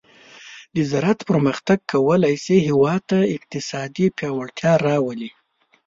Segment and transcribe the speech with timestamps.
[0.75, 5.29] د زراعت پرمختګ کولی شي هیواد ته اقتصادي پیاوړتیا راولي.